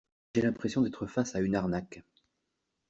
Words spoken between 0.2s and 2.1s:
J’ai l’impression d’être face à une arnaque.